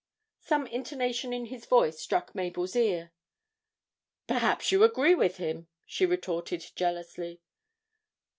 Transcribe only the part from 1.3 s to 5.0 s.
in his voice struck Mabel's ear. 'Perhaps you